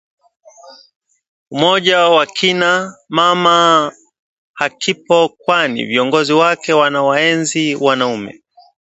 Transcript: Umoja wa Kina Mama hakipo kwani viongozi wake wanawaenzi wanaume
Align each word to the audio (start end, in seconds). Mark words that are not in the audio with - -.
Umoja 1.51 1.99
wa 2.09 2.25
Kina 2.25 2.95
Mama 3.09 3.91
hakipo 4.53 5.29
kwani 5.29 5.85
viongozi 5.85 6.33
wake 6.33 6.73
wanawaenzi 6.73 7.75
wanaume 7.75 8.43